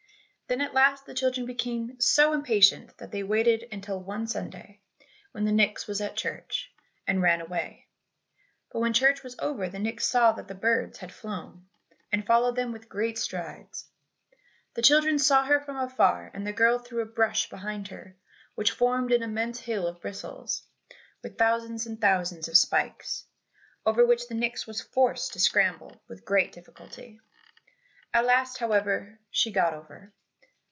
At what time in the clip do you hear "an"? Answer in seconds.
19.13-19.23